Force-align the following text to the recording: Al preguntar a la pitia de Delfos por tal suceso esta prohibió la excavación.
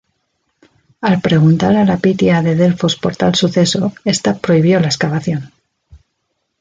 Al 1.09 1.17
preguntar 1.27 1.69
a 1.81 1.83
la 1.89 1.97
pitia 2.05 2.41
de 2.47 2.55
Delfos 2.61 2.95
por 3.03 3.15
tal 3.21 3.35
suceso 3.41 3.93
esta 4.03 4.39
prohibió 4.39 4.79
la 4.79 4.87
excavación. 4.93 5.53